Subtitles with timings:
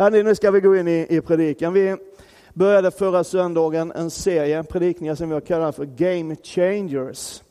[0.00, 1.72] Ja, nu ska vi gå in i, i predikan.
[1.72, 1.96] Vi
[2.54, 7.42] började förra söndagen en serie predikningar som vi har kallat för Game Changers.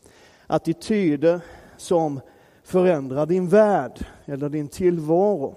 [0.48, 1.40] Attityder
[1.78, 2.20] som
[2.64, 5.56] förändrar din värld eller din tillvaro.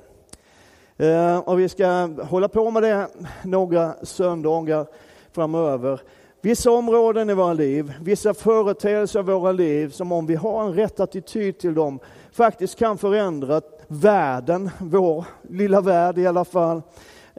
[0.96, 1.87] Eh, och vi ska
[2.22, 3.09] hålla på med det
[3.45, 4.87] några söndagar
[5.33, 6.01] framöver.
[6.41, 10.75] Vissa områden i våra liv, vissa företeelser i våra liv som om vi har en
[10.75, 11.99] rätt attityd till dem
[12.33, 13.61] faktiskt kan förändra
[13.91, 16.83] världen, vår lilla värld i alla fall.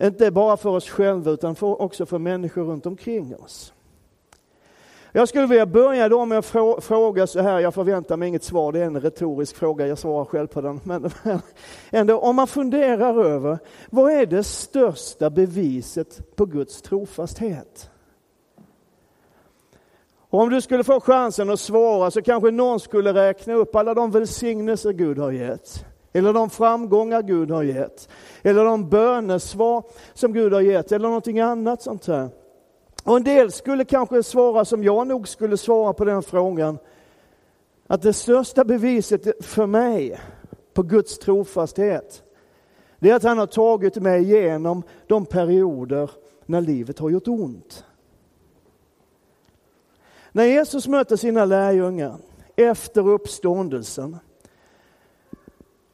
[0.02, 3.73] Inte bara för oss själva utan för, också för människor runt omkring oss.
[5.12, 6.45] Jag skulle vilja börja då med att
[6.84, 10.26] fråga så här, jag förväntar mig inget svar, det är en retorisk fråga, jag svarar
[10.26, 10.80] själv på den.
[10.84, 11.09] Men
[11.92, 13.59] ändå, om man funderar över,
[13.90, 17.90] vad är det största beviset på Guds trofasthet?
[20.30, 23.94] Och om du skulle få chansen att svara så kanske någon skulle räkna upp alla
[23.94, 25.86] de välsignelser Gud har gett.
[26.14, 28.10] Eller de framgångar Gud har gett.
[28.42, 29.84] Eller de bönesvar
[30.14, 30.92] som Gud har gett.
[30.92, 32.30] Eller någonting annat sånt här.
[33.04, 36.78] Och en del skulle kanske svara som jag nog skulle svara på den frågan.
[37.88, 40.20] Att det största beviset för mig
[40.73, 42.23] på Guds trofasthet,
[43.00, 46.12] det är att han har tagit mig igenom de perioder
[46.46, 47.86] när livet har gjort ont.
[50.31, 52.16] När Jesus möter sina lärjungar
[52.56, 54.18] efter uppståndelsen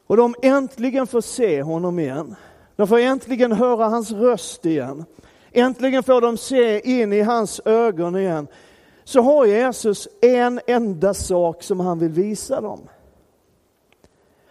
[0.08, 2.36] och de äntligen får se honom igen.
[2.76, 5.06] De får äntligen höra hans röst igen.
[5.52, 8.48] Äntligen får de se in i hans ögon igen.
[9.04, 12.80] Så har Jesus en enda sak som han vill visa dem.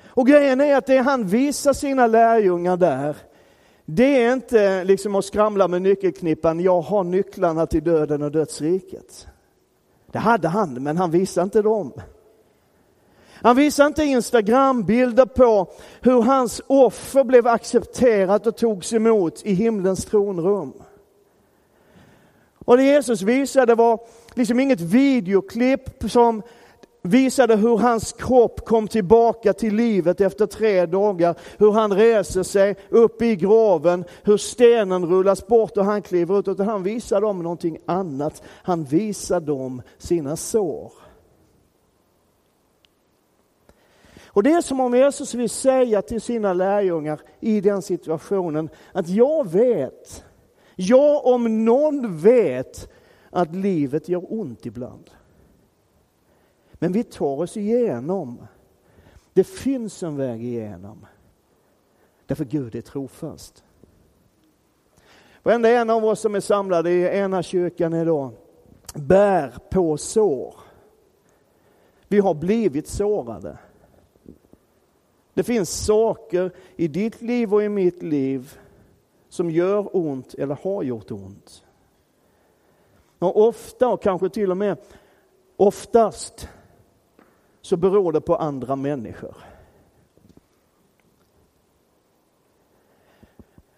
[0.07, 3.17] Och grejen är att det han visar sina lärjungar där,
[3.85, 9.27] det är inte liksom att skramla med nyckelknippan, jag har nycklarna till döden och dödsriket.
[10.13, 11.93] Det hade han, men han visade inte dem.
[13.43, 20.05] Han visade inte Instagrambilder på hur hans offer blev accepterat och togs emot i himlens
[20.05, 20.73] tronrum.
[22.65, 24.01] Och det Jesus visade var
[24.35, 26.43] liksom inget videoklipp som
[27.03, 32.77] visade hur hans kropp kom tillbaka till livet efter tre dagar, hur han reser sig
[32.89, 36.49] upp i graven, hur stenen rullas bort och han kliver ut.
[36.49, 38.43] Utan han visar dem någonting annat.
[38.63, 41.06] Han visar dem sina sår.
[44.37, 49.09] Och det är som om Jesus vill säga till sina lärjungar i den situationen att
[49.09, 50.25] jag vet,
[50.75, 52.93] jag om någon vet
[53.31, 55.11] att livet gör ont ibland.
[56.73, 58.47] Men vi tar oss igenom.
[59.33, 61.07] Det finns en väg igenom.
[62.27, 63.65] Därför Gud är trofast.
[65.43, 68.31] Varenda en av oss som är samlade i ena kyrkan idag
[68.95, 70.55] bär på sår.
[72.09, 73.59] Vi har blivit sårade.
[75.37, 78.59] Det finns saker i ditt liv och i mitt liv
[79.29, 81.65] som gör ont eller har gjort ont.
[83.19, 84.79] Och ofta, och kanske till och med
[85.57, 86.49] oftast,
[87.61, 89.37] så beror det på andra människor.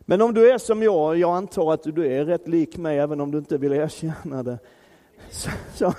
[0.01, 3.21] Men om du är som jag, jag antar att du är rätt lik mig även
[3.21, 4.59] om du inte vill erkänna det,
[5.31, 5.93] så, så,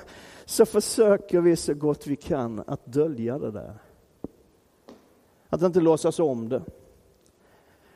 [0.46, 3.88] så försöker vi så gott vi kan att dölja det där.
[5.50, 6.62] Att inte låtsas om det.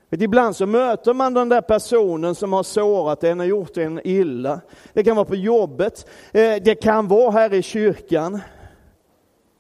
[0.10, 4.02] Vet, ibland så möter man den där personen som har sårat en och gjort en
[4.04, 4.62] illa.
[4.94, 8.40] Det kan vara på jobbet, eh, det kan vara här i kyrkan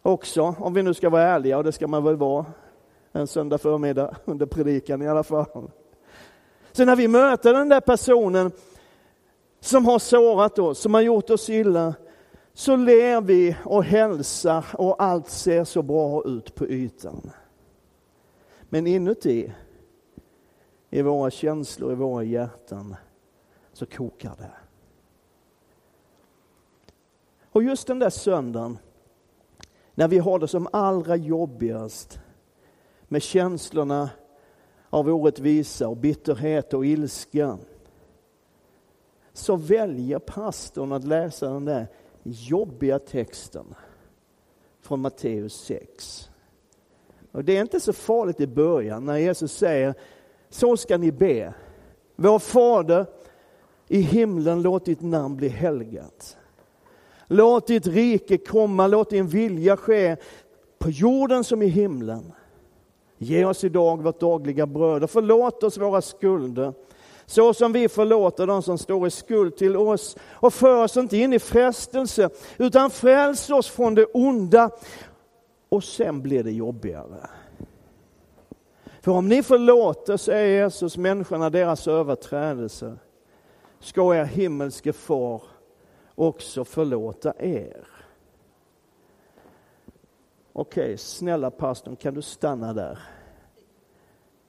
[0.01, 2.45] också, om vi nu ska vara ärliga, och det ska man väl vara
[3.11, 5.71] en söndag förmiddag under predikan i alla fall.
[6.71, 8.51] Så när vi möter den där personen
[9.59, 11.93] som har sårat oss, som har gjort oss illa,
[12.53, 17.31] så ler vi och hälsar och allt ser så bra ut på ytan.
[18.73, 19.53] Men inuti,
[20.89, 22.95] i våra känslor, i våra hjärtan,
[23.73, 24.51] så kokar det.
[27.43, 28.77] Och just den där söndagen,
[29.95, 32.19] när vi har det som allra jobbigast
[33.03, 34.09] med känslorna
[34.89, 37.57] av orättvisa och bitterhet och ilska,
[39.33, 41.87] så väljer pastorn att läsa den där
[42.23, 43.75] jobbiga texten
[44.81, 46.29] från Matteus 6.
[47.33, 49.93] Och det är inte så farligt i början när Jesus säger,
[50.49, 51.53] så ska ni be.
[52.15, 53.05] Vår Fader
[53.87, 56.37] i himlen, låt ditt namn bli helgat.
[57.27, 60.17] Låt ditt rike komma, låt din vilja ske
[60.79, 62.33] på jorden som i himlen.
[63.17, 66.73] Ge oss idag vårt dagliga bröd och förlåt oss våra skulder
[67.25, 70.15] så som vi förlåter de som står i skuld till oss.
[70.31, 74.69] Och för oss inte in i frestelse, utan fräls oss från det onda.
[75.73, 77.29] Och sen blir det jobbigare.
[79.01, 82.97] För om ni förlåter, säger Jesus, människorna deras överträdelser,
[83.79, 85.43] ska er himmelske far
[86.15, 87.87] också förlåta er.
[90.53, 92.99] Okej, okay, snälla pastorn, kan du stanna där?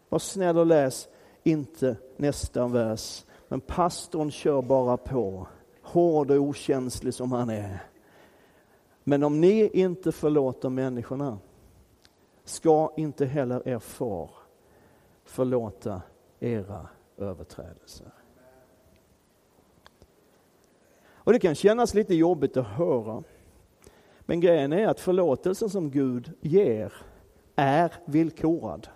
[0.09, 1.09] Var snäll och läs
[1.43, 3.25] inte nästa vers.
[3.49, 5.47] Men pastorn kör bara på,
[5.83, 7.94] hård och okänslig som han är.
[9.05, 11.39] Men om ni inte förlåter människorna
[12.45, 14.31] ska inte heller er far
[15.25, 16.03] förlåta
[16.41, 18.13] era överträdelser.
[21.07, 23.23] Och Det kan kännas lite jobbigt att höra.
[24.21, 26.93] Men grejen är att förlåtelsen som Gud ger
[27.57, 28.89] är villkorad.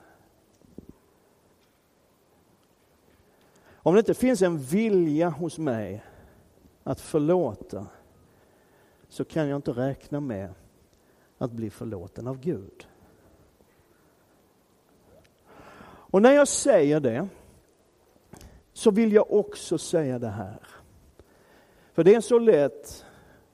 [3.71, 6.05] Om det inte finns en vilja hos mig
[6.83, 7.87] att förlåta
[9.09, 10.55] så kan jag inte räkna med
[11.39, 12.87] att bli förlåten av Gud.
[16.11, 17.29] Och när jag säger det
[18.73, 20.63] så vill jag också säga det här.
[21.93, 23.05] För det är så lätt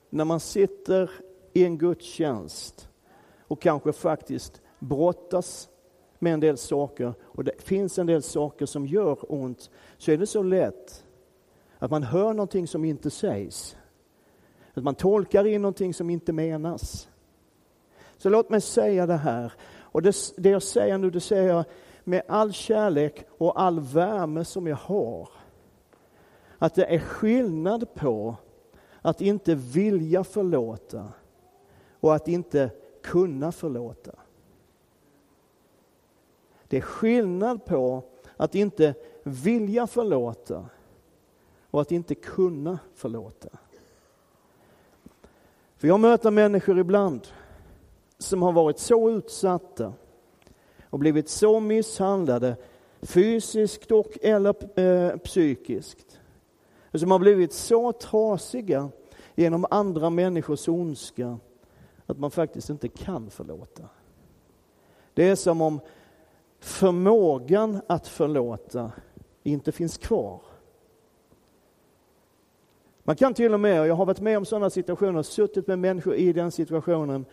[0.09, 1.11] när man sitter
[1.53, 2.89] i en gudstjänst
[3.47, 5.69] och kanske faktiskt brottas
[6.19, 10.17] med en del saker och det finns en del saker som gör ont, så är
[10.17, 11.05] det så lätt
[11.79, 13.77] att man hör någonting som inte sägs.
[14.75, 17.09] Att man tolkar in någonting som inte menas.
[18.17, 19.53] Så låt mig säga det här.
[19.79, 21.65] Och det, det jag säger nu, det säger jag
[22.03, 25.29] med all kärlek och all värme som jag har.
[26.57, 28.35] Att det är skillnad på
[29.01, 31.07] att inte vilja förlåta
[31.99, 32.69] och att inte
[33.01, 34.11] kunna förlåta.
[36.67, 38.03] Det är skillnad på
[38.37, 38.93] att inte
[39.23, 40.65] vilja förlåta
[41.71, 43.49] och att inte kunna förlåta.
[45.77, 47.27] För jag möter människor ibland
[48.17, 49.93] som har varit så utsatta
[50.89, 52.55] och blivit så misshandlade
[53.01, 56.19] fysiskt och eller eh, psykiskt.
[56.93, 58.89] Som har blivit så trasiga
[59.35, 61.37] genom andra människors ondska
[62.05, 63.83] att man faktiskt inte kan förlåta.
[65.13, 65.79] Det är som om
[66.59, 68.91] förmågan att förlåta
[69.43, 70.41] inte finns kvar.
[73.07, 75.79] Man kan till och med, och jag har varit med om sådana situationer, suttit med
[75.79, 77.25] människor i den situationen,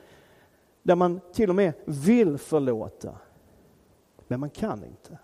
[0.83, 3.15] där man till och med vill förlåta,
[4.29, 5.19] men man kan inte.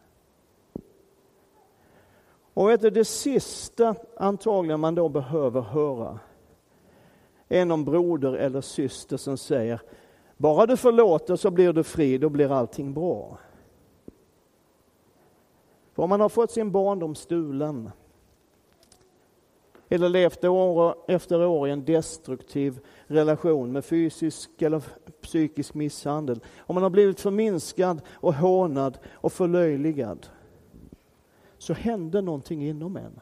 [2.55, 6.19] Och vet du, det sista antagligen man då behöver höra
[7.49, 9.81] är någon broder eller syster som säger,
[10.37, 13.39] bara du förlåter så blir du fri, då blir allting bra.
[15.93, 17.91] För om man har fått sin barndom stulen
[19.89, 24.83] eller levt år efter år i en destruktiv relation med fysisk eller
[25.23, 26.41] psykisk misshandel.
[26.59, 30.27] Om man har blivit förminskad och hånad och förlöjligad
[31.59, 33.21] så händer någonting inom en.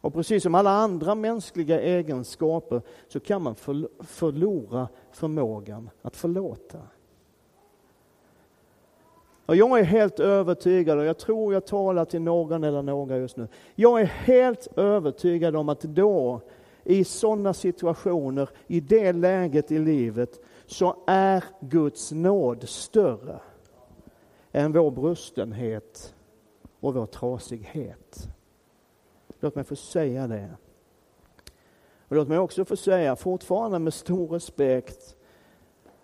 [0.00, 3.54] Och precis som alla andra mänskliga egenskaper så kan man
[4.00, 6.78] förlora förmågan att förlåta.
[9.46, 13.36] Och jag är helt övertygad, och jag tror jag talar till någon eller några just
[13.36, 13.48] nu.
[13.74, 16.40] Jag är helt övertygad om att då,
[16.84, 23.40] i sådana situationer, i det läget i livet, så är Guds nåd större
[24.52, 26.14] än vår brustenhet
[26.80, 28.28] och vår trasighet.
[29.40, 30.50] Låt mig få säga det.
[32.08, 35.16] Och låt mig också få säga, fortfarande med stor respekt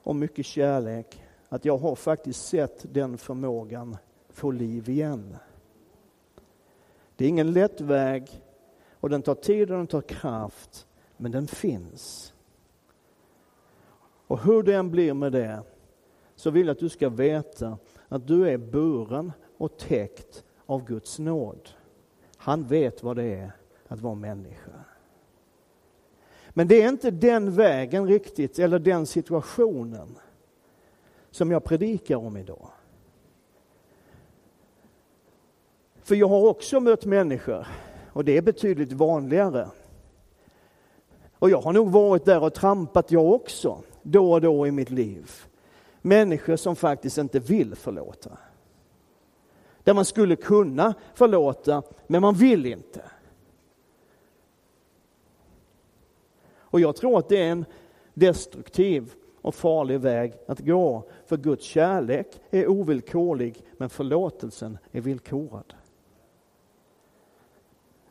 [0.03, 3.97] och mycket kärlek, att jag har faktiskt sett den förmågan
[4.29, 5.37] få liv igen.
[7.17, 8.43] Det är ingen lätt väg
[8.93, 10.87] och den tar tid och den tar kraft,
[11.17, 12.35] men den finns.
[14.27, 15.63] Och hur det än blir med det,
[16.35, 21.19] så vill jag att du ska veta att du är buren och täckt av Guds
[21.19, 21.69] nåd.
[22.37, 23.53] Han vet vad det är
[23.89, 24.85] att vara människa.
[26.51, 30.19] Men det är inte den vägen riktigt, eller den situationen
[31.37, 32.69] som jag predikar om idag.
[36.03, 37.67] För jag har också mött människor,
[38.13, 39.69] och det är betydligt vanligare.
[41.39, 44.91] Och jag har nog varit där och trampat jag också, då och då i mitt
[44.91, 45.31] liv.
[46.03, 48.39] Människor som faktiskt inte vill förlåta.
[49.85, 53.03] Där man skulle kunna förlåta, men man vill inte.
[56.59, 57.65] Och jag tror att det är en
[58.15, 59.15] destruktiv
[59.47, 61.03] och farlig väg att gå.
[61.25, 65.75] För Guds kärlek är ovillkorlig, men förlåtelsen är villkorad.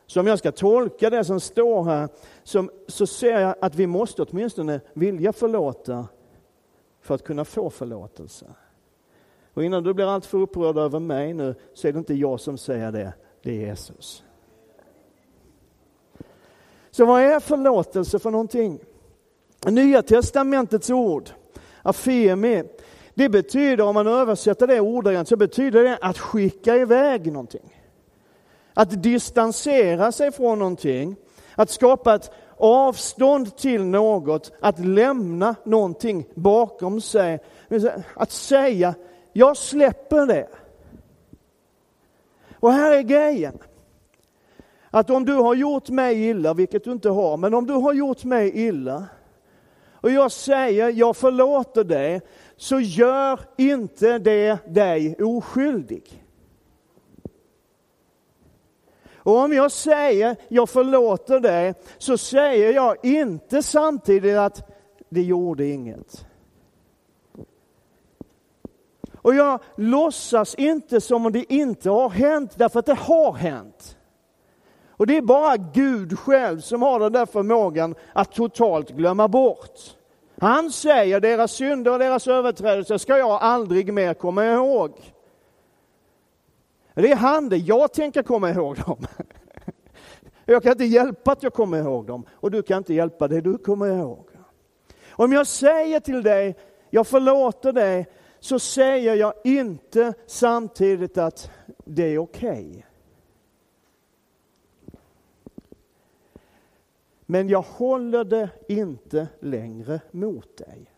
[0.06, 2.08] Så om jag ska tolka det som står här,
[2.42, 6.08] så, så ser jag att vi måste åtminstone vilja förlåta
[7.00, 8.46] för att kunna få förlåtelse.
[9.54, 12.58] Och innan du blir alltför upprörd över mig nu, så är det inte jag som
[12.58, 13.12] säger det,
[13.42, 14.24] det är Jesus.
[16.90, 18.80] Så vad är förlåtelse för någonting?
[19.70, 21.30] Nya testamentets ord,
[21.82, 22.62] afemi,
[23.14, 27.82] det betyder, om man översätter det ordagrant, så betyder det att skicka iväg någonting.
[28.74, 31.16] Att distansera sig från någonting,
[31.54, 37.38] att skapa ett avstånd till något, att lämna någonting bakom sig.
[38.14, 38.94] Att säga,
[39.32, 40.48] jag släpper det.
[42.60, 43.58] Och här är grejen.
[44.90, 47.92] Att om du har gjort mig illa, vilket du inte har, men om du har
[47.92, 49.04] gjort mig illa
[50.00, 52.20] och jag säger jag förlåter dig,
[52.56, 56.22] så gör inte det dig oskyldig.
[59.14, 64.70] Och om jag säger jag förlåter dig, så säger jag inte samtidigt att
[65.08, 66.26] det gjorde inget.
[69.16, 73.95] Och jag låtsas inte som om det inte har hänt, därför att det har hänt.
[74.96, 79.80] Och det är bara Gud själv som har den där förmågan att totalt glömma bort.
[80.40, 84.92] Han säger deras synder och deras överträdelser ska jag aldrig mer komma ihåg.
[86.94, 89.06] Det är han det, jag tänker komma ihåg dem.
[90.48, 93.40] Jag kan inte hjälpa att jag kommer ihåg dem och du kan inte hjälpa det
[93.40, 94.28] du kommer ihåg.
[95.10, 96.56] Om jag säger till dig,
[96.90, 98.06] jag förlåter dig,
[98.40, 101.50] så säger jag inte samtidigt att
[101.84, 102.68] det är okej.
[102.70, 102.82] Okay.
[107.26, 110.92] Men jag håller det inte längre mot dig.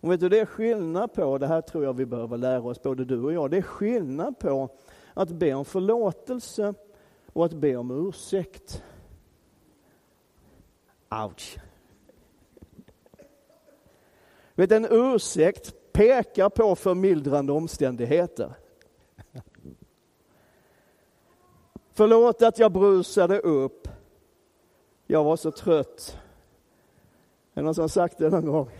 [0.00, 2.82] Och vet du, det är skillnad på, det här tror jag vi behöver lära oss,
[2.82, 4.68] både du och jag, det är skillnad på
[5.14, 6.74] att be om förlåtelse
[7.32, 8.82] och att be om ursäkt.
[11.10, 11.58] Ouch!
[14.54, 18.54] Vet, en ursäkt pekar på förmildrande omständigheter.
[21.98, 23.88] Förlåt att jag brusade upp.
[25.06, 26.18] Jag var så trött.
[27.54, 28.70] Är det någon som sagt det någon gång?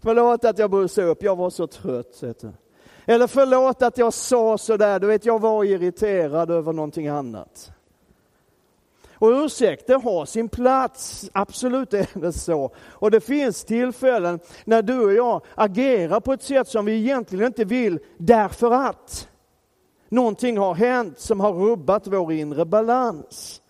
[0.00, 2.22] Förlåt att jag brusade upp, jag var så trött.
[3.06, 7.70] Eller förlåt att jag sa sådär, du vet jag var irriterad över någonting annat.
[9.12, 12.70] Och ursäkter har sin plats, absolut är det så.
[12.78, 17.46] Och det finns tillfällen när du och jag agerar på ett sätt som vi egentligen
[17.46, 19.28] inte vill, därför att
[20.08, 23.62] någonting har hänt som har rubbat vår inre balans.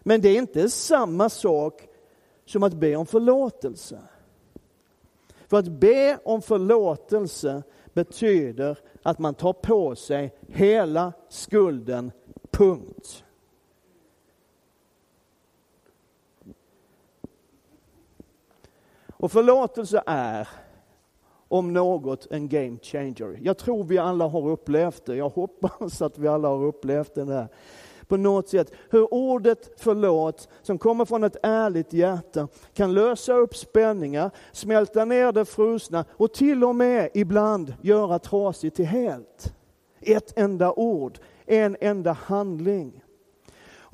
[0.00, 1.88] Men det är inte samma sak
[2.44, 3.98] som att be om förlåtelse.
[5.46, 12.12] För att be om förlåtelse betyder att man tar på sig hela skulden,
[12.50, 13.24] punkt.
[19.16, 20.48] Och förlåtelse är
[21.48, 23.38] om något en game changer.
[23.42, 25.16] Jag tror vi alla har upplevt det.
[25.16, 27.48] Jag hoppas att vi alla har upplevt det där
[28.08, 28.72] på något sätt.
[28.90, 35.32] Hur ordet förlåt, som kommer från ett ärligt hjärta, kan lösa upp spänningar, smälta ner
[35.32, 39.54] det frusna och till och med ibland göra trasigt till helt.
[40.00, 43.03] Ett enda ord, en enda handling.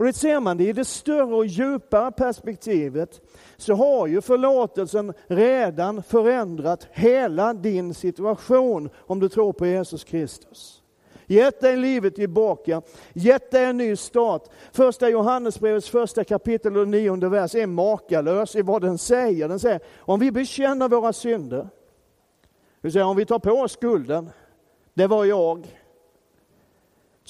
[0.01, 3.21] Och det ser man det i det större och djupare perspektivet
[3.57, 10.83] så har ju förlåtelsen redan förändrat hela din situation om du tror på Jesus Kristus
[11.27, 14.43] gett dig livet tillbaka, gett dig en ny start.
[14.73, 19.49] Första Johannesbrevets första kapitel och nionde vers är makalös i vad den säger.
[19.49, 21.69] Den säger, om vi bekänner våra synder, det
[22.81, 24.31] vill säga om vi tar på oss skulden,
[24.95, 25.80] det var jag,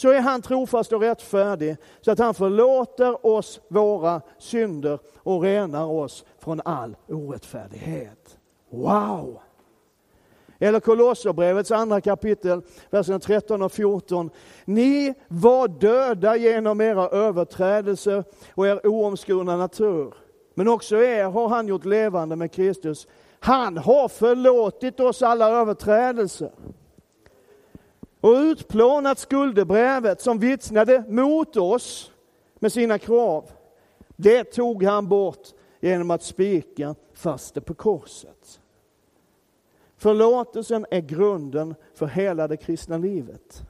[0.01, 5.85] så är han trofast och rättfärdig så att han förlåter oss våra synder och renar
[5.85, 8.39] oss från all orättfärdighet.
[8.71, 9.41] Wow!
[10.59, 14.31] Eller Kolosserbrevets andra kapitel, verserna 13 och 14.
[14.65, 20.15] Ni var döda genom era överträdelser och er oomskurna natur.
[20.55, 23.07] Men också er har han gjort levande med Kristus.
[23.41, 26.51] Han har förlåtit oss alla överträdelser
[28.21, 32.13] och utplånat skuldebrevet som vittnade mot oss
[32.55, 33.51] med sina krav.
[34.17, 35.49] Det tog han bort
[35.81, 38.61] genom att spika fast det på korset.
[39.97, 43.63] Förlåtelsen är grunden för hela det kristna livet.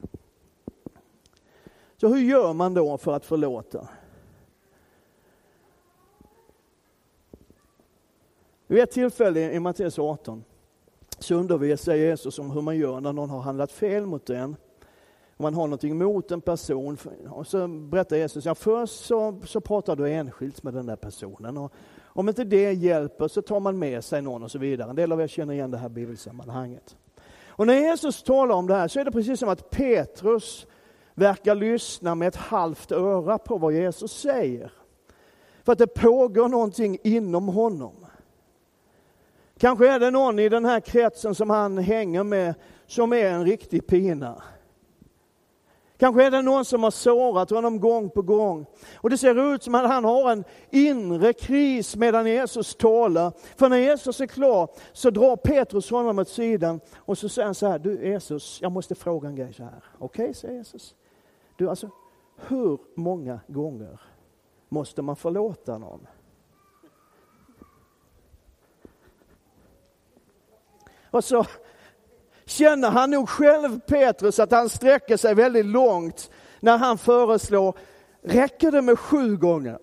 [1.97, 3.87] Så hur gör man då för att förlåta?
[8.67, 10.43] Vid ett tillfälle i Matteus 18
[11.23, 14.55] så undervisar Jesus om hur man gör när någon har handlat fel mot en.
[15.37, 16.97] Om man har någonting emot en person.
[17.29, 21.57] Och så berättar Jesus, ja först så, så pratar du enskilt med den där personen.
[21.57, 21.73] Och,
[22.03, 24.89] Om inte det hjälper så tar man med sig någon och så vidare.
[24.89, 26.95] En del av er känner igen det här bibelsammanhanget.
[27.47, 30.67] Och när Jesus talar om det här så är det precis som att Petrus
[31.13, 34.71] verkar lyssna med ett halvt öra på vad Jesus säger.
[35.63, 38.00] För att det pågår någonting inom honom.
[39.61, 42.53] Kanske är det någon i den här kretsen som han hänger med
[42.87, 44.43] som är en riktig pina.
[45.97, 48.65] Kanske är det någon som har sårat honom gång på gång.
[48.95, 53.33] Och det ser ut som att han har en inre kris medan Jesus talar.
[53.55, 57.55] För när Jesus är klar så drar Petrus honom åt sidan och så säger han
[57.55, 59.83] så här, du Jesus, jag måste fråga en grej så här.
[59.97, 60.95] Okej, okay, säger Jesus.
[61.55, 61.89] Du alltså,
[62.47, 64.01] hur många gånger
[64.69, 66.07] måste man förlåta någon?
[71.11, 71.45] Och så
[72.45, 77.77] känner han nog själv, Petrus, att han sträcker sig väldigt långt när han föreslår,
[78.23, 79.79] räcker det med sju gånger?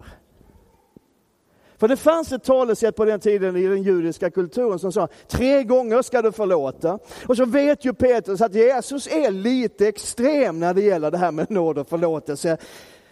[1.78, 5.64] För det fanns ett talesätt på den tiden i den judiska kulturen som sa, tre
[5.64, 6.98] gånger ska du förlåta.
[7.28, 11.32] Och så vet ju Petrus att Jesus är lite extrem när det gäller det här
[11.32, 12.58] med nåd och förlåtelse.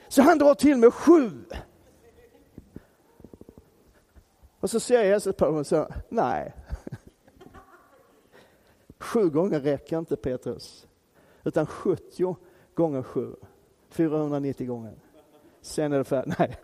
[0.09, 1.31] Så han drar till med sju.
[4.61, 6.55] Och så ser Jesus på honom och säger, nej,
[8.99, 10.87] Sju gånger räcker inte Petrus,
[11.45, 12.37] utan 70
[12.75, 13.35] gånger sju.
[13.91, 14.95] 490 gånger.
[15.61, 16.35] Sen är det färdigt.
[16.39, 16.57] Nej.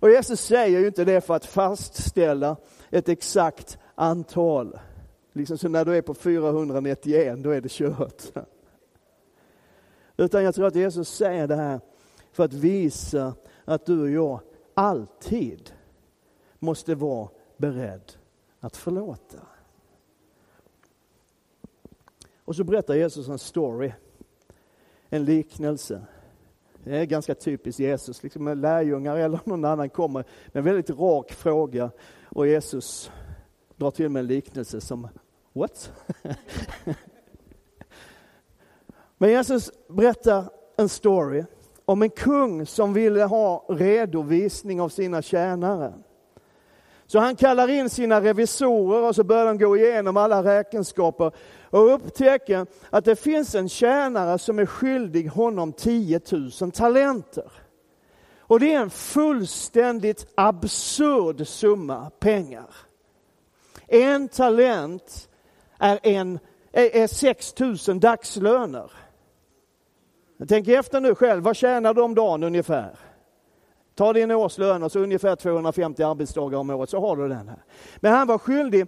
[0.00, 2.56] Och Jesus säger ju inte det för att fastställa
[2.90, 4.78] ett exakt antal.
[5.32, 8.22] Liksom så när du är på 491, då är det kört.
[10.16, 11.80] Utan jag tror att Jesus säger det här
[12.32, 13.34] för att visa
[13.64, 14.40] att du och jag
[14.74, 15.72] alltid
[16.58, 18.12] måste vara beredd
[18.60, 19.38] att förlåta.
[22.48, 23.92] Och så berättar Jesus en story,
[25.08, 26.06] en liknelse.
[26.84, 31.32] Det är ganska typiskt Jesus, liksom lärjungar eller någon annan kommer med en väldigt rak
[31.32, 31.90] fråga
[32.28, 33.10] och Jesus
[33.76, 35.08] drar till med en liknelse som,
[35.52, 35.92] what?
[39.18, 41.44] Men Jesus berättar en story
[41.84, 45.94] om en kung som ville ha redovisning av sina tjänare.
[47.10, 51.32] Så han kallar in sina revisorer och så börjar de gå igenom alla räkenskaper
[51.70, 56.20] och upptäcker att det finns en tjänare som är skyldig honom 10
[56.60, 57.52] 000 talenter.
[58.38, 62.74] Och det är en fullständigt absurd summa pengar.
[63.86, 65.28] En talent
[65.78, 66.38] är, en,
[66.72, 67.54] är, 6
[67.88, 68.92] 000 dagslöner.
[70.48, 73.07] Tänk efter nu själv, vad tjänar du om dagen ungefär?
[73.98, 77.62] Ta din årslön och så ungefär 250 arbetsdagar om året så har du den här.
[77.96, 78.86] Men han var skyldig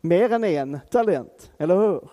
[0.00, 2.10] mer än en talent, eller hur?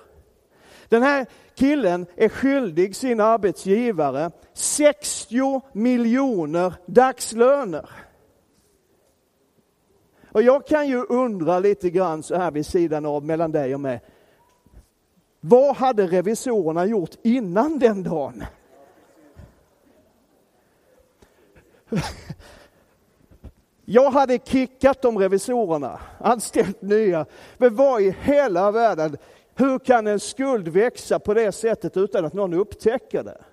[0.89, 7.89] Den här killen är skyldig sin arbetsgivare 60 miljoner dagslöner.
[10.31, 13.81] Och jag kan ju undra lite grann så här vid sidan av mellan dig och
[13.81, 14.01] mig.
[15.39, 18.43] Vad hade revisorerna gjort innan den dagen?
[23.89, 27.25] Jag hade kickat de revisorerna, anställt nya.
[27.57, 29.17] Men vad i hela världen,
[29.55, 33.43] hur kan en skuld växa på det sättet utan att någon upptäcker det?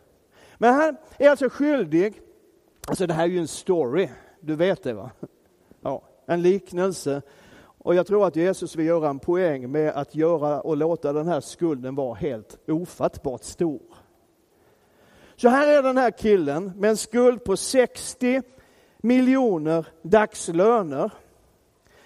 [0.59, 2.21] Men han är alltså skyldig,
[2.87, 4.09] alltså det här är ju en story,
[4.41, 5.11] du vet det va?
[5.81, 7.23] Ja, en liknelse.
[7.79, 11.29] Och jag tror att Jesus vill göra en poäng med att göra och låta den
[11.29, 13.81] här skulden vara helt ofattbart stor.
[15.37, 18.43] Så här är den här killen med en skuld på 60
[18.99, 21.11] miljoner dagslöner.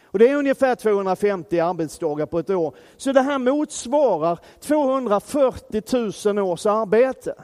[0.04, 2.74] Och det är ungefär 250 arbetsdagar på ett år.
[2.96, 7.34] Så det här motsvarar 240 000 års arbete.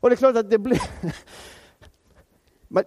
[0.00, 0.82] Och det är klart att det blir...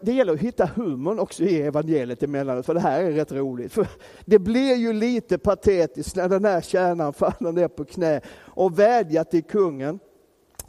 [0.02, 3.74] Det gäller att hitta humorn också i evangeliet emellanåt, för det här är rätt roligt.
[3.74, 3.88] För
[4.26, 9.24] det blir ju lite patetiskt när den här tjänaren faller ner på knä och vädjar
[9.24, 10.00] till kungen.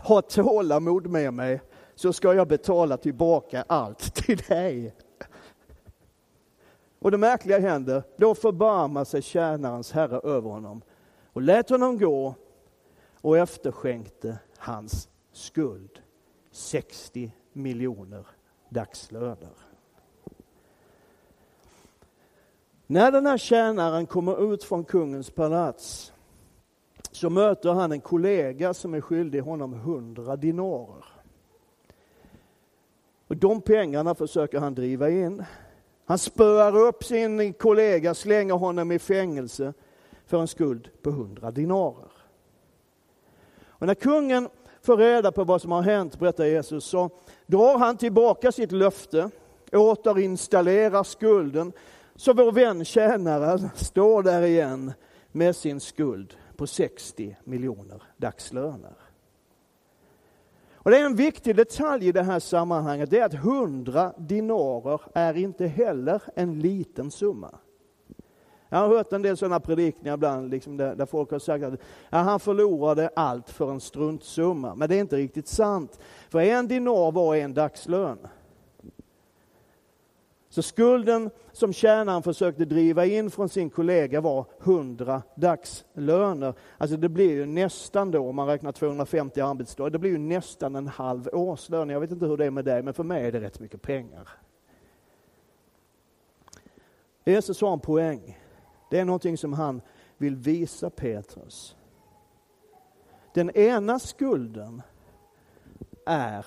[0.04, 1.60] Ha tålamod med mig
[1.94, 4.94] så ska jag betala tillbaka allt till dig.
[6.98, 10.82] Och det märkliga händer, då förbarmar sig tjänarens herre över honom
[11.32, 12.34] och lät honom gå
[13.20, 16.00] och efterskänkte hans skuld.
[16.50, 18.26] 60 miljoner
[18.68, 19.56] dagslöner.
[22.86, 26.12] När den här tjänaren kommer ut från kungens palats
[27.16, 31.04] så möter han en kollega som är skyldig honom 100 dinarer.
[33.26, 35.44] Och de pengarna försöker han driva in.
[36.04, 39.72] Han spöar upp sin kollega, slänger honom i fängelse
[40.26, 42.12] för en skuld på 100 dinarer.
[43.66, 44.48] Och när kungen
[44.82, 47.10] får reda på vad som har hänt, berättar Jesus, så
[47.46, 49.30] drar han tillbaka sitt löfte
[49.72, 51.72] återinstallerar skulden.
[52.16, 54.92] Så vår vän tjänaren står där igen
[55.32, 58.94] med sin skuld på 60 miljoner dagslöner.
[60.74, 65.00] Och det är en viktig detalj i det här sammanhanget, det är att 100 dinarer
[65.14, 67.58] är inte heller en liten summa.
[68.68, 71.80] Jag har hört en del sådana predikningar ibland, liksom där, där, folk har sagt att
[72.10, 74.74] ja, han förlorade allt för en struntsumma.
[74.74, 75.98] Men det är inte riktigt sant.
[76.28, 78.18] För en dinar var en dagslön.
[80.54, 86.54] Så skulden som tjänaren försökte driva in från sin kollega var 100 dagslöner.
[86.78, 90.76] Alltså det blir ju nästan då, om man räknar 250 arbetsdagar, det blir ju nästan
[90.76, 91.88] en halv årslön.
[91.88, 93.82] Jag vet inte hur det är med dig, men för mig är det rätt mycket
[93.82, 94.28] pengar.
[97.24, 98.38] Jesus har en poäng.
[98.90, 99.80] Det är någonting som han
[100.16, 101.76] vill visa Petrus.
[103.32, 104.82] Den ena skulden
[106.06, 106.46] är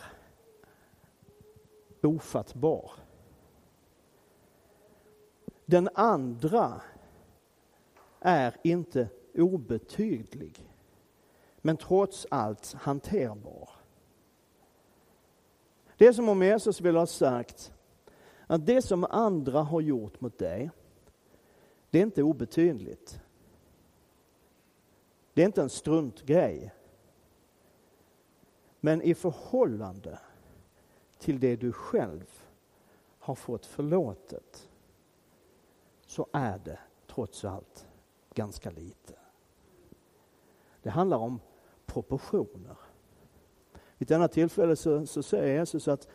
[2.01, 3.06] ofattbar.
[5.69, 6.81] Den andra
[8.19, 10.69] är inte obetydlig,
[11.57, 13.69] men trots allt hanterbar.
[15.97, 17.73] Det är som om Jesus vill ha sagt
[18.47, 20.71] att det som andra har gjort mot dig,
[21.89, 23.21] det är inte obetydligt.
[25.33, 26.73] Det är inte en struntgrej.
[28.79, 30.19] Men i förhållande
[31.19, 32.43] till det du själv
[33.19, 34.69] har fått förlåtet
[36.07, 37.87] så är det trots allt
[38.33, 39.13] ganska lite.
[40.81, 41.39] Det handlar om
[41.85, 42.77] proportioner.
[43.97, 46.07] Vid ett annat tillfälle så, så säger Jesus att,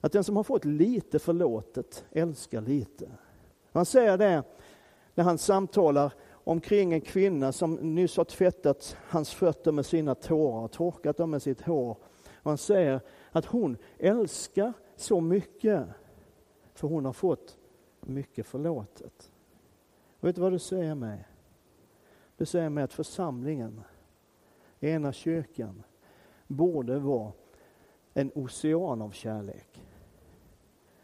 [0.00, 3.10] att den som har fått lite förlåtet älskar lite.
[3.72, 4.42] Han säger det
[5.14, 10.64] när han samtalar omkring en kvinna som nyss har tvättat hans fötter med sina tårar
[10.64, 11.96] och torkat dem med sitt hår.
[12.34, 15.86] Och han säger att hon älskar så mycket
[16.74, 17.58] för hon har fått
[18.10, 19.32] mycket förlåtet.
[20.20, 21.28] Och vet du vad det säger mig?
[22.36, 23.82] Det säger mig att församlingen,
[24.80, 25.82] ena kyrkan,
[26.46, 27.32] borde vara
[28.14, 29.82] en ocean av kärlek.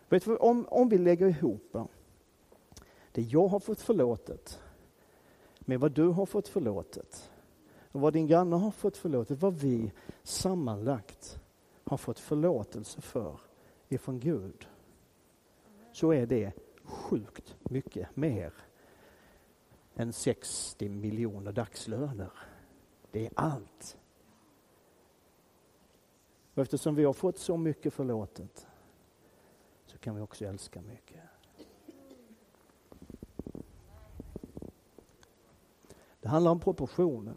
[0.08, 1.76] Vet du, om, om vi lägger ihop
[3.12, 4.60] det jag har fått förlåtet
[5.58, 7.30] med vad du har fått förlåtet
[7.92, 9.92] och vad din granne har fått förlåtet, vad vi
[10.22, 11.40] sammanlagt
[11.84, 13.40] har fått förlåtelse för
[13.88, 14.68] ifrån Gud,
[15.92, 16.52] så är det
[16.86, 18.52] sjukt mycket mer
[19.94, 22.32] än 60 miljoner dagslöner.
[23.10, 23.96] Det är allt.
[26.54, 28.66] Och eftersom vi har fått så mycket förlåtet
[29.86, 31.20] så kan vi också älska mycket.
[36.20, 37.36] Det handlar om proportioner.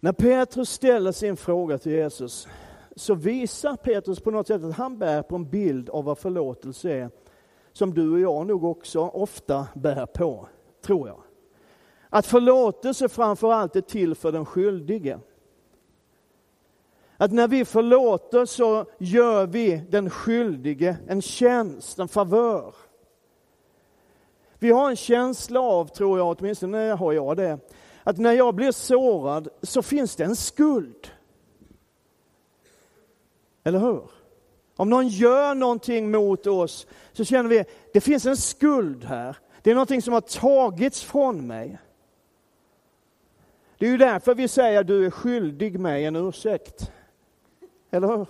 [0.00, 2.48] När Petrus ställer sin fråga till Jesus
[2.96, 6.90] så visar Petrus på något sätt att han bär på en bild av vad förlåtelse
[6.90, 7.10] är
[7.72, 10.48] som du och jag nog också ofta bär på,
[10.82, 11.20] tror jag.
[12.08, 15.18] Att förlåtelse framför allt är till för den skyldige.
[17.16, 22.74] Att när vi förlåter så gör vi den skyldige en tjänst, en favör.
[24.58, 27.58] Vi har en känsla av, tror jag, åtminstone har jag det,
[28.02, 31.08] att när jag blir sårad så finns det en skuld.
[33.64, 34.02] Eller hur?
[34.76, 39.36] Om någon gör någonting mot oss så känner vi, det finns en skuld här.
[39.62, 41.78] Det är någonting som har tagits från mig.
[43.78, 46.92] Det är ju därför vi säger, du är skyldig mig en ursäkt.
[47.90, 48.26] Eller hur?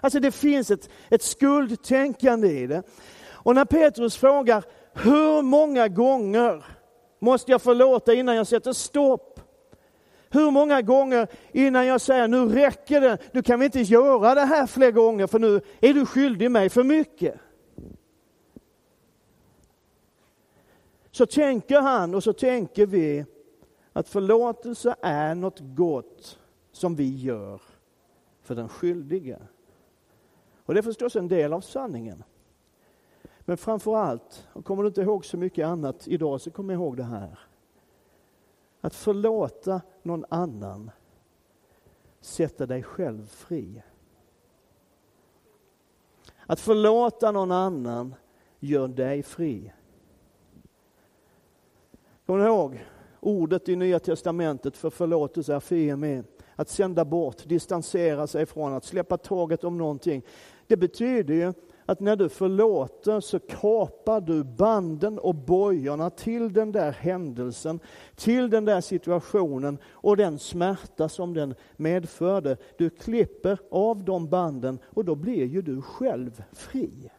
[0.00, 2.82] Alltså det finns ett, ett skuldtänkande i det.
[3.30, 6.64] Och när Petrus frågar, hur många gånger
[7.18, 9.29] måste jag förlåta innan jag sätter stopp?
[10.32, 14.44] Hur många gånger innan jag säger nu räcker det, nu kan vi inte göra det
[14.44, 17.34] här fler gånger för nu är du skyldig mig för mycket.
[21.10, 23.24] Så tänker han och så tänker vi
[23.92, 26.38] att förlåtelse är något gott
[26.72, 27.60] som vi gör
[28.42, 29.38] för den skyldige.
[30.64, 32.24] Och det är förstås en del av sanningen.
[33.40, 36.96] Men framför allt, och kommer du inte ihåg så mycket annat idag så kom ihåg
[36.96, 37.38] det här.
[38.80, 40.90] Att förlåta någon annan
[42.20, 43.82] sätter dig själv fri.
[46.46, 48.14] Att förlåta någon annan
[48.60, 49.72] gör dig fri.
[52.26, 52.86] Kommer ni ihåg
[53.20, 56.24] ordet i Nya Testamentet för förlåtelse är fieme.
[56.56, 60.22] Att sända bort, distansera sig från, att släppa taget om någonting.
[60.66, 61.52] Det betyder ju
[61.90, 67.80] att när du förlåter så kapar du banden och bojorna till den där händelsen,
[68.14, 72.56] till den där situationen och den smärta som den medförde.
[72.78, 77.10] Du klipper av de banden och då blir ju du själv fri.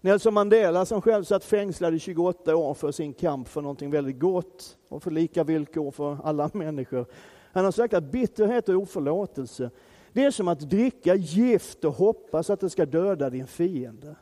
[0.00, 4.18] Nelson Mandela som själv satt fängslad i 28 år för sin kamp för någonting väldigt
[4.18, 7.06] gott och för lika villkor för alla människor.
[7.52, 9.70] Han har sagt att bitterhet och oförlåtelse,
[10.14, 14.16] det är som att dricka gift och hoppas att det ska döda din fiende.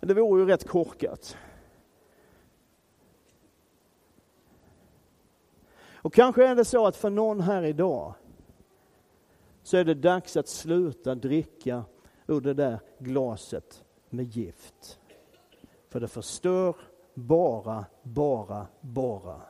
[0.00, 1.36] Det vore ju rätt korkat.
[5.94, 8.14] Och kanske är det så att för någon här idag
[9.62, 11.84] så är det dags att sluta dricka
[12.26, 15.00] ur det där glaset med gift.
[15.88, 16.76] För det förstör
[17.14, 19.42] bara, bara, bara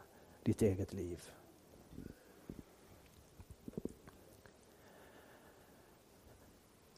[0.43, 1.31] ditt eget liv.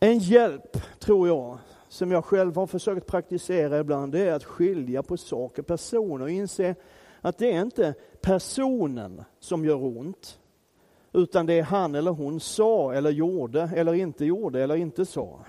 [0.04, 5.02] En hjälp, tror jag, som jag själv har försökt praktisera ibland, det är att skilja
[5.02, 6.74] på sak och person och inse
[7.20, 10.38] att det är inte personen som gör ont,
[11.12, 15.40] utan det är han eller hon sa eller gjorde eller inte gjorde eller inte sa.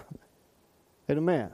[1.06, 1.50] Är du med?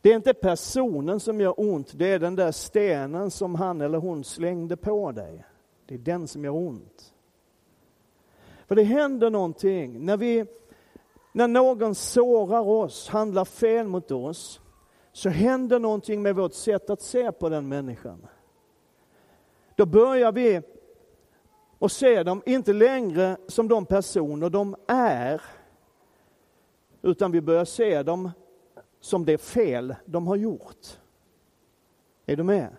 [0.00, 3.98] Det är inte personen som gör ont, det är den där stenen som han eller
[3.98, 5.44] hon slängde på dig.
[5.86, 7.14] Det är den som gör ont.
[8.68, 10.44] För det händer någonting när vi,
[11.32, 14.60] när någon sårar oss, handlar fel mot oss,
[15.12, 18.26] så händer någonting med vårt sätt att se på den människan.
[19.74, 20.62] Då börjar vi
[21.78, 25.42] och se dem inte längre som de personer de är,
[27.02, 28.30] utan vi börjar se dem
[29.00, 30.98] som det fel de har gjort.
[32.26, 32.76] Är du med?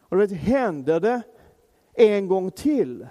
[0.00, 1.22] Och vet, händer det
[1.94, 3.06] en gång till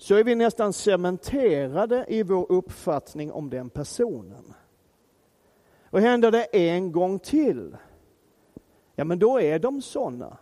[0.00, 4.54] så är vi nästan cementerade i vår uppfattning om den personen.
[5.90, 7.76] Och händer det en gång till,
[8.94, 10.36] ja men då är de sådana.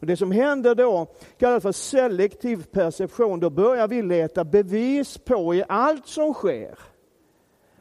[0.00, 1.06] Och det som händer då
[1.38, 3.40] kallas för selektiv perception.
[3.40, 6.78] Då börjar vi leta bevis på i allt som sker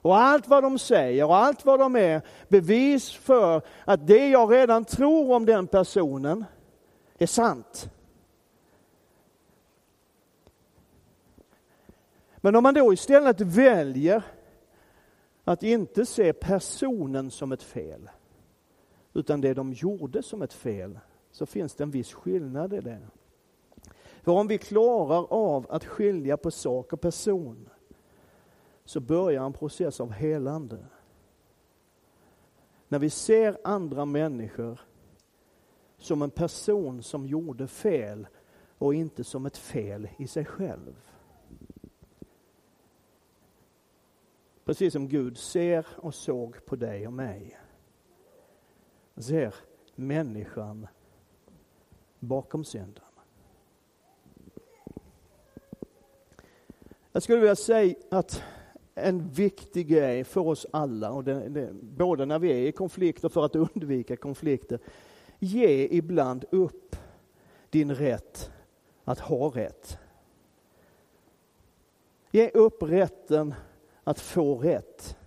[0.02, 4.54] och allt vad de säger och allt vad de är bevis för att det jag
[4.54, 6.46] redan tror om den personen
[7.18, 7.90] är sant.
[12.46, 14.24] Men om man då istället väljer
[15.44, 18.10] att inte se personen som ett fel,
[19.14, 21.00] utan det de gjorde som ett fel,
[21.32, 23.00] så finns det en viss skillnad i det.
[24.22, 27.70] För om vi klarar av att skilja på sak och person,
[28.86, 30.78] så börjar en process av helande.
[32.88, 34.82] När vi ser andra människor
[35.98, 38.28] som en person som gjorde fel
[38.78, 41.13] och inte som ett fel i sig själv.
[44.66, 47.60] Precis som Gud ser och såg på dig och mig.
[49.16, 49.56] Han ser
[49.96, 50.88] människan
[52.20, 53.04] bakom synden.
[57.12, 58.44] Jag skulle vilja säga att
[58.96, 63.24] en viktig grej för oss alla, och det, det, både när vi är i konflikt
[63.24, 64.80] och för att undvika konflikter.
[65.40, 66.96] Ge ibland upp
[67.70, 68.52] din rätt
[69.04, 69.98] att ha rätt.
[72.32, 73.54] Ge upp rätten
[74.04, 75.18] att få rätt.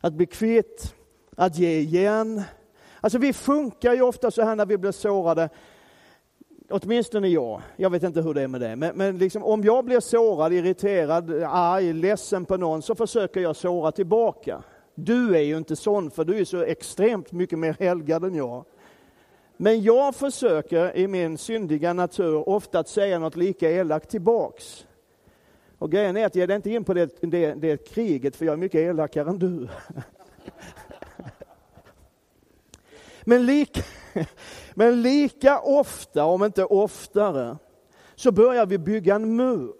[0.00, 0.94] Att bli kvitt,
[1.36, 2.42] att ge igen.
[3.00, 5.48] Alltså vi funkar ju ofta så här när vi blir sårade
[6.70, 9.84] åtminstone jag, jag vet inte hur det är med det, men, men liksom, om jag
[9.84, 14.62] blir sårad, irriterad, arg, ledsen på någon så försöker jag såra tillbaka.
[14.94, 18.64] Du är ju inte sån, för du är så extremt mycket mer helgad än jag.
[19.56, 24.86] Men jag försöker i min syndiga natur ofta att säga något lika elakt tillbaks.
[25.78, 28.52] Och grejen är att jag är inte in på det, det, det kriget, för jag
[28.52, 29.68] är mycket elakare än du.
[33.24, 33.82] Men lika,
[34.74, 37.56] men lika ofta, om inte oftare,
[38.14, 39.74] så börjar vi bygga en mur.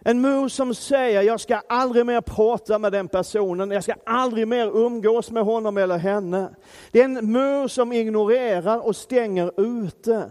[0.00, 4.48] En mur som säger, jag ska aldrig mer prata med den personen, jag ska aldrig
[4.48, 6.54] mer umgås med honom eller henne.
[6.90, 10.30] Det är en mur som ignorerar och stänger ute.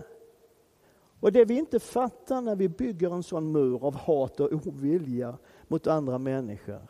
[1.19, 5.38] Och det vi inte fattar när vi bygger en sån mur av hat och ovilja
[5.67, 6.82] mot andra människor,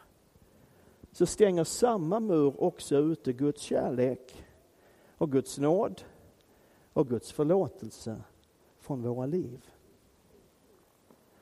[1.11, 4.45] så stänger samma mur också ute Guds kärlek
[5.17, 6.01] och Guds nåd
[6.93, 8.21] och Guds förlåtelse
[8.79, 9.69] från våra liv.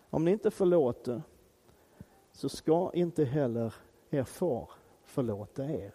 [0.09, 1.21] Om ni inte förlåter
[2.31, 3.73] så ska inte heller
[4.09, 4.69] er far
[5.03, 5.93] förlåta er.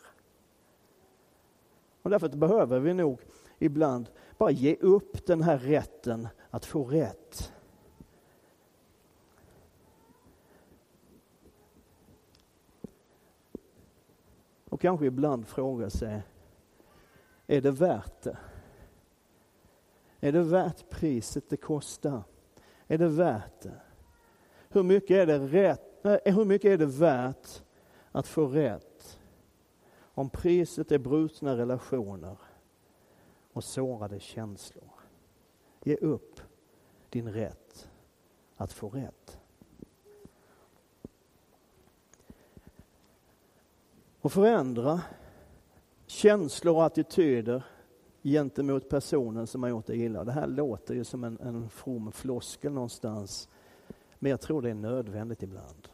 [2.03, 3.21] Och därför behöver vi nog
[3.59, 7.53] ibland bara ge upp den här rätten att få rätt.
[14.69, 16.23] Och kanske ibland fråga sig,
[17.47, 18.39] är det värt det?
[20.21, 22.23] Är det värt priset det kostar?
[22.87, 23.81] Är det värt det?
[24.69, 25.83] Hur mycket är det, rätt,
[26.25, 27.63] hur mycket är det värt
[28.13, 29.21] att få rätt?
[29.99, 32.37] Om priset är brutna relationer
[33.53, 34.90] och sårade känslor.
[35.85, 36.41] Ge upp
[37.11, 37.89] din rätt
[38.57, 39.39] att få rätt.
[44.21, 45.01] Och förändra
[46.07, 47.65] känslor och attityder
[48.23, 50.25] gentemot personen som har gjort dig illa.
[50.25, 53.49] Det här låter ju som en, en from floskel någonstans.
[54.19, 55.89] Men jag tror det är nödvändigt ibland.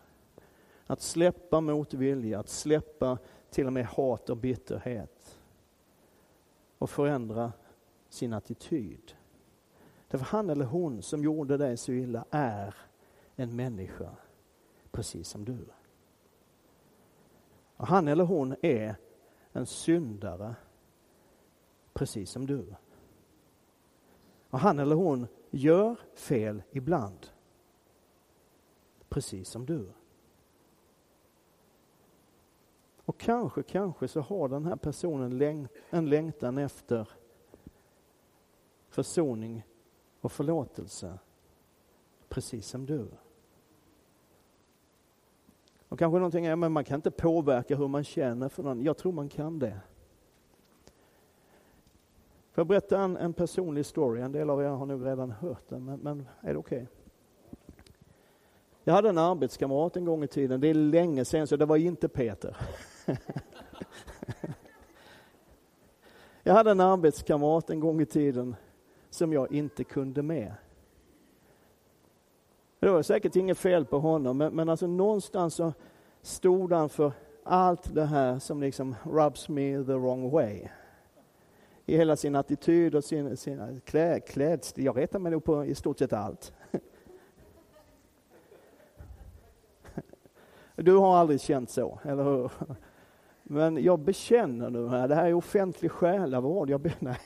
[0.87, 3.19] Att släppa motvilja, att släppa
[3.51, 5.39] till och med hat och bitterhet.
[6.79, 7.53] Och förändra
[8.09, 9.16] sin attityd.
[10.09, 12.75] Därför han eller hon som gjorde dig så illa är
[13.37, 14.11] en människa
[14.91, 15.59] precis som du.
[17.77, 18.97] Och han eller hon är
[19.53, 20.55] en syndare
[21.93, 22.75] precis som du.
[24.51, 27.27] Och han eller hon gör fel ibland.
[29.09, 29.89] Precis som du.
[33.05, 37.09] Och kanske, kanske så har den här personen läng en längtan efter
[38.89, 39.65] försoning
[40.27, 41.19] och förlåtelse.
[42.29, 43.09] Precis som du.
[45.89, 48.83] Och kanske någonting är, men man kan inte påverka hur man känner för någon.
[48.83, 49.81] Jag tror man kan det.
[52.53, 54.21] Får jag berätta en, en personlig story?
[54.21, 56.83] En del av er har nog redan hört den, men, men är det okej?
[56.83, 56.87] Okay?
[58.85, 61.77] Jag hade en arbetskamrat en gång i tiden, det är länge sedan, så det var
[61.77, 62.57] inte Peter.
[66.43, 68.57] jag hade en arbetskamrat en gång i tiden
[69.17, 70.55] som jag inte kunde med.
[72.79, 75.73] Det var säkert inget fel på honom, men, men alltså någonstans så
[76.23, 77.13] stod han för
[77.45, 80.69] allt det här som liksom rubs me the wrong way
[81.87, 84.85] i hela sin attityd och sin, sin eh, klä, klädstil.
[84.85, 86.53] Jag retar mig nog på i stort sett allt.
[90.77, 92.51] Du har aldrig känt så, eller hur?
[93.43, 96.71] Men jag bekänner nu här, det här är offentlig själavård.
[96.71, 97.19] Jag be, nej.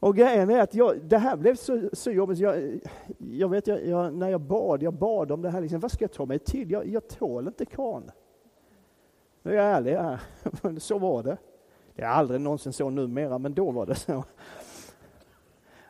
[0.00, 2.38] Och grejen är att jag, det här blev så, så jobbigt.
[2.38, 2.80] Jag,
[3.18, 6.04] jag vet, jag, jag, när jag bad, jag bad om det här, liksom, vad ska
[6.04, 6.70] jag ta mig till?
[6.70, 8.10] Jag, jag tål inte kan.
[9.42, 10.20] Nu är jag ärlig här.
[10.78, 11.36] så var det.
[11.94, 14.24] Det är aldrig någonsin så numera, men då var det så.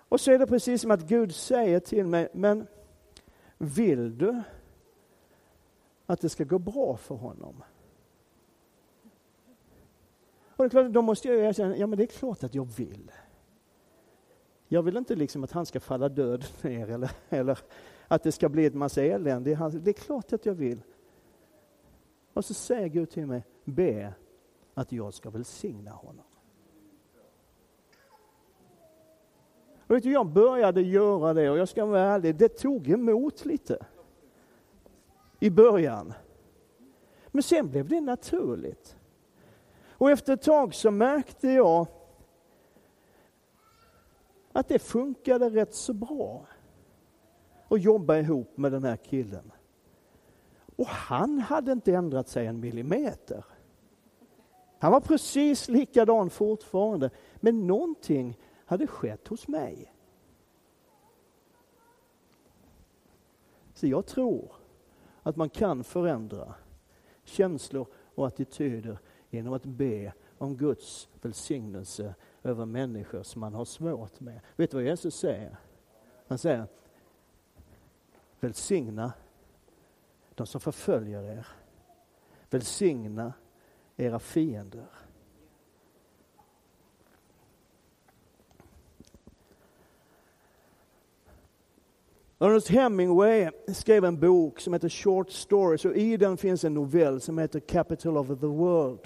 [0.08, 2.66] Och så är det precis som att Gud säger till mig, men
[3.58, 4.42] vill du
[6.06, 7.62] att det ska gå bra för honom?
[10.56, 12.64] Och det är klart, då måste jag erkänna, ja men det är klart att jag
[12.64, 13.10] vill.
[14.68, 17.58] Jag vill inte liksom att han ska falla död ner eller, eller
[18.08, 19.70] att det ska bli ett massa elände.
[19.70, 20.80] Det är klart att jag vill.
[22.32, 24.14] Och så säger Gud till mig, be
[24.74, 26.24] att jag ska välsigna honom.
[29.88, 33.44] Och vet du, jag började göra det och jag ska vara ärlig, det tog emot
[33.44, 33.86] lite.
[35.40, 36.12] I början.
[37.28, 38.96] Men sen blev det naturligt.
[39.90, 41.86] Och efter ett tag så märkte jag
[44.52, 46.46] att det funkade rätt så bra
[47.68, 49.52] att jobba ihop med den här killen.
[50.76, 53.44] Och han hade inte ändrat sig en millimeter.
[54.78, 59.94] Han var precis likadan fortfarande, men någonting hade skett hos mig.
[63.74, 64.52] Så jag tror
[65.22, 66.54] att man kan förändra
[67.24, 68.98] känslor och attityder
[69.30, 72.14] genom att be om Guds välsignelse
[72.48, 74.40] över människor som man har svårt med.
[74.56, 75.56] Vet du vad Jesus säger?
[76.28, 76.66] Han säger
[78.40, 79.12] välsigna
[80.34, 81.46] de som förföljer er.
[82.50, 83.32] Välsigna
[83.96, 84.86] era fiender.
[92.40, 97.20] Ernest Hemingway skrev en bok som heter Short Stories och i den finns en novell
[97.20, 99.00] som heter Capital of the World.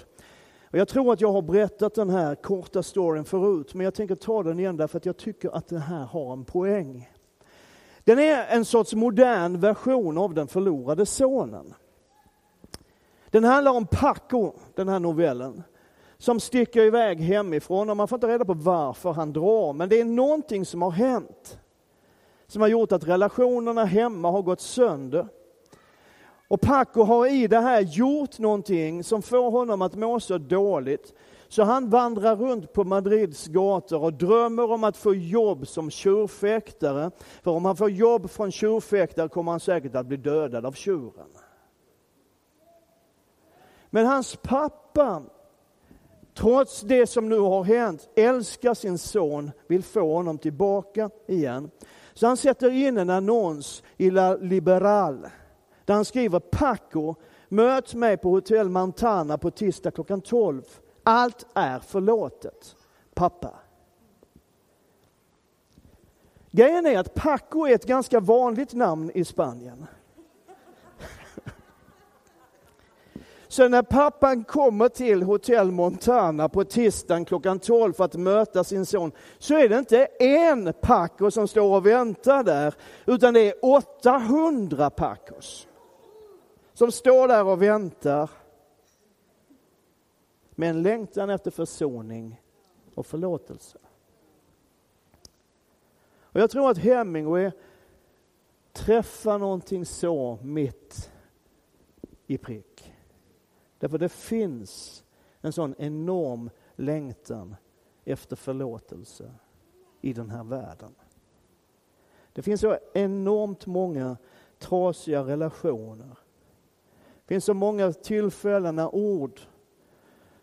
[0.73, 4.15] Och jag tror att jag har berättat den här korta storyn förut, men jag tänker
[4.15, 7.09] ta den igen därför att jag tycker att den här har en poäng.
[8.03, 11.73] Den är en sorts modern version av den förlorade sonen.
[13.29, 15.63] Den handlar om Paco, den här novellen,
[16.17, 19.99] som sticker iväg hemifrån och man får inte reda på varför han drar, men det
[19.99, 21.59] är någonting som har hänt
[22.47, 25.27] som har gjort att relationerna hemma har gått sönder.
[26.53, 31.13] Och Paco har i det här gjort någonting som får honom att må så dåligt
[31.47, 37.11] Så han vandrar runt på Madrids gator och drömmer om att få jobb som tjurfäktare.
[37.43, 41.27] För om han får jobb från tjurfäktare kommer han säkert att bli dödad av tjuren.
[43.89, 45.23] Men hans pappa,
[46.37, 51.71] trots det som nu har hänt, älskar sin son, vill få honom tillbaka igen.
[52.13, 55.27] Så han sätter in en annons i La Liberal
[55.85, 57.15] där han skriver Paco,
[57.47, 60.63] möt mig på hotell Montana på tisdag klockan 12.
[61.03, 62.75] Allt är förlåtet.
[63.13, 63.53] Pappa.
[66.51, 69.85] Grejen är att Paco är ett ganska vanligt namn i Spanien.
[73.47, 78.85] Så när pappan kommer till Hotel Montana på tisdagen klockan 12 för att möta sin
[78.85, 82.73] son, så är det inte en Paco som står och väntar där,
[83.05, 85.67] utan det är 800 Pacos.
[86.73, 88.29] Som står där och väntar
[90.51, 92.41] med en längtan efter försoning
[92.95, 93.77] och förlåtelse.
[96.15, 97.51] Och jag tror att Hemingway
[98.71, 101.11] träffar någonting så mitt
[102.27, 102.93] i prick.
[103.79, 105.03] Därför det finns
[105.41, 107.55] en sån enorm längtan
[108.05, 109.33] efter förlåtelse
[110.01, 110.95] i den här världen.
[112.33, 114.17] Det finns så enormt många
[114.59, 116.17] trasiga relationer.
[117.33, 119.41] Det finns så många tillfällen när ord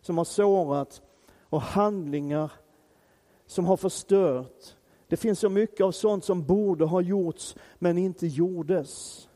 [0.01, 1.03] som har sårat
[1.41, 2.53] och handlingar
[3.47, 4.76] som har förstört.
[5.07, 9.28] Det finns så mycket av sånt som borde ha gjorts men inte gjordes.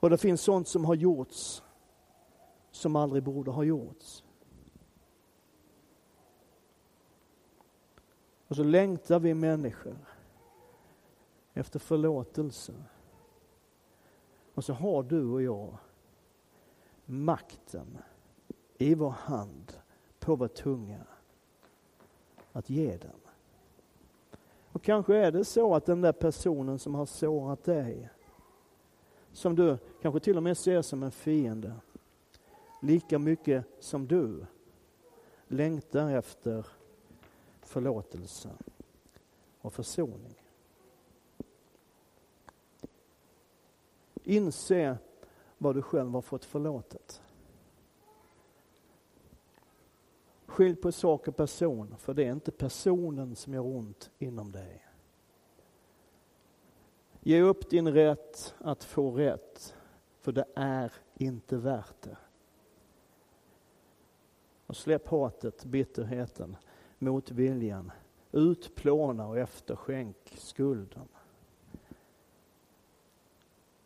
[0.00, 1.62] Och det finns sånt som har gjorts
[2.70, 4.24] som aldrig borde ha gjorts.
[8.48, 9.96] Och så längtar vi människor
[11.54, 12.72] efter förlåtelse.
[14.54, 15.78] Och så har du och jag
[17.06, 17.98] makten
[18.78, 19.72] i vår hand,
[20.18, 21.06] på vår tunga,
[22.52, 23.20] att ge den.
[24.72, 28.08] Och kanske är det så att den där personen som har sårat dig,
[29.32, 31.74] som du kanske till och med ser som en fiende,
[32.80, 34.46] lika mycket som du
[35.48, 36.66] längtar efter
[37.62, 38.50] förlåtelse
[39.60, 40.41] och försoning.
[44.24, 44.98] Inse
[45.58, 47.22] vad du själv har fått förlåtet.
[50.46, 54.86] Skilj på sak och person, för det är inte personen som gör ont inom dig.
[57.20, 59.74] Ge upp din rätt att få rätt,
[60.20, 62.16] för det är inte värt det.
[64.66, 66.56] Och släpp hatet, bitterheten,
[66.98, 67.92] motviljan.
[68.32, 71.08] Utplåna och efterskänk skulden.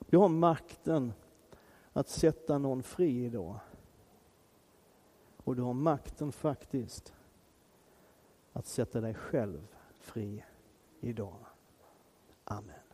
[0.06, 1.12] Du har makten
[1.92, 3.58] att sätta någon fri idag.
[5.36, 7.14] Och du har makten faktiskt
[8.52, 9.66] att sätta dig själv
[9.98, 10.44] fri
[11.00, 11.36] idag.
[12.44, 12.85] Amen.